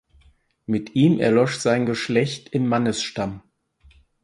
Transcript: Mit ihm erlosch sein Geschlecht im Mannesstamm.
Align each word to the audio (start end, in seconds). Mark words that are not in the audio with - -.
Mit 0.65 0.95
ihm 0.95 1.19
erlosch 1.19 1.57
sein 1.57 1.85
Geschlecht 1.85 2.49
im 2.55 2.67
Mannesstamm. 2.67 3.43